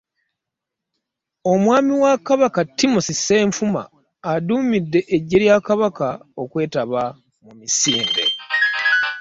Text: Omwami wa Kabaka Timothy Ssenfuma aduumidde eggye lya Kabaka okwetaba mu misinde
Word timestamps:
Omwami 1.51 1.93
wa 2.03 2.13
Kabaka 2.27 2.61
Timothy 2.77 3.13
Ssenfuma 3.17 3.81
aduumidde 4.31 4.99
eggye 5.15 5.37
lya 5.43 5.57
Kabaka 5.67 6.07
okwetaba 6.41 7.03
mu 7.43 7.51
misinde 7.59 8.23